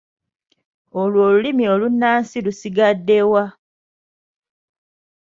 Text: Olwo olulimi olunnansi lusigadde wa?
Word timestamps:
Olwo 1.01 1.19
olulimi 1.27 1.65
olunnansi 1.73 2.37
lusigadde 2.45 3.19
wa? 3.31 3.43